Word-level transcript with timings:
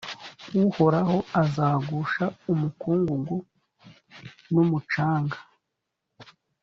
uhoraho 0.63 1.17
azagusha 1.41 2.25
umukungugu 2.51 3.37
n’umucanga: 4.53 5.37